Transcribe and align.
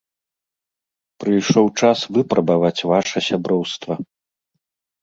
Прыйшоў 1.23 1.67
час 1.83 1.99
выпрабаваць 2.17 2.85
ваша 2.95 3.17
сяброўства. 3.31 3.93